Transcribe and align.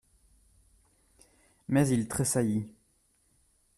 Mais 1.67 1.87
il 1.91 2.07
tressaillit. 2.07 2.73